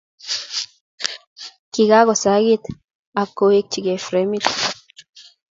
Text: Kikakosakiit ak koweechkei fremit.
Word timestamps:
Kikakosakiit 1.73 2.63
ak 3.21 3.29
koweechkei 3.37 4.03
fremit. 4.05 4.45